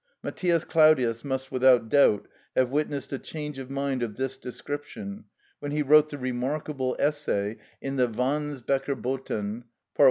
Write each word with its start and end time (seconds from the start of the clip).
Matthias 0.23 0.63
Claudius 0.63 1.23
must 1.23 1.51
without 1.51 1.87
doubt 1.87 2.27
have 2.55 2.71
witnessed 2.71 3.13
a 3.13 3.19
change 3.19 3.59
of 3.59 3.69
mind 3.69 4.01
of 4.01 4.15
this 4.17 4.35
description 4.35 5.25
when 5.59 5.71
he 5.73 5.83
wrote 5.83 6.09
the 6.09 6.17
remarkable 6.17 6.95
essay 6.97 7.57
in 7.83 7.97
the 7.97 8.07
"Wandsbecker 8.07 8.95
Boten" 8.99 9.65
(pt. 9.93 9.99